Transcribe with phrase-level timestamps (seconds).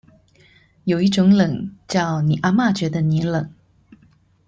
[0.85, 3.53] 有一種冷，叫你阿嘛覺得你冷